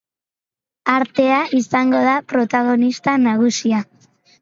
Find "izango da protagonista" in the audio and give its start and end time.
1.61-3.19